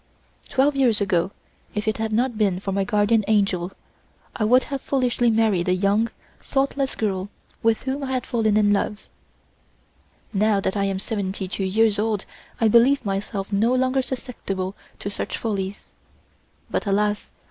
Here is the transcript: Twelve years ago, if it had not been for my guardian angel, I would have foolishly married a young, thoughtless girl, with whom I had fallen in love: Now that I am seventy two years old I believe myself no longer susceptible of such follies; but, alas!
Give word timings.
Twelve 0.49 0.75
years 0.75 0.99
ago, 0.99 1.29
if 1.75 1.87
it 1.87 1.99
had 1.99 2.11
not 2.11 2.35
been 2.35 2.59
for 2.59 2.71
my 2.71 2.83
guardian 2.83 3.23
angel, 3.27 3.71
I 4.35 4.45
would 4.45 4.63
have 4.63 4.81
foolishly 4.81 5.29
married 5.29 5.67
a 5.69 5.75
young, 5.75 6.09
thoughtless 6.43 6.95
girl, 6.95 7.29
with 7.61 7.83
whom 7.83 8.03
I 8.05 8.13
had 8.13 8.25
fallen 8.25 8.57
in 8.57 8.73
love: 8.73 9.07
Now 10.33 10.59
that 10.59 10.75
I 10.75 10.85
am 10.85 10.97
seventy 10.97 11.47
two 11.47 11.65
years 11.65 11.99
old 11.99 12.25
I 12.59 12.67
believe 12.67 13.05
myself 13.05 13.51
no 13.53 13.75
longer 13.75 14.01
susceptible 14.01 14.73
of 15.05 15.13
such 15.13 15.37
follies; 15.37 15.89
but, 16.71 16.87
alas! 16.87 17.29